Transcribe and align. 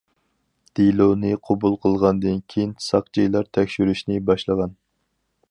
دېلونى 0.77 1.33
قوبۇل 1.49 1.77
قىلغاندىن 1.83 2.41
كېيىن 2.55 2.73
ساقچىلار 2.87 3.53
تەكشۈرۈشنى 3.59 4.19
باشلىغان. 4.33 4.77